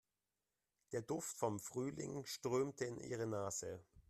Der 0.93 1.03
Duft 1.03 1.37
von 1.37 1.59
Frühling 1.59 2.25
strömte 2.25 2.85
in 2.85 2.97
ihre 3.01 3.27
Nase. 3.27 3.85